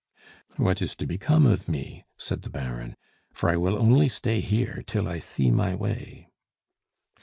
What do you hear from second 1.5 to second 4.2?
me?" said the Baron, "for I will only